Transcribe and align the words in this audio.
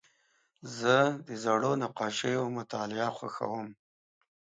زه 0.77 0.95
د 1.27 1.29
زړو 1.43 1.71
نقاشیو 1.83 2.43
مطالعه 2.57 3.09
خوښوم. 3.17 3.67